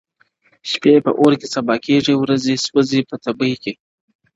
[0.71, 3.73] شپې په اور کي سبا کیږي ورځي سوځي په تبۍ کي!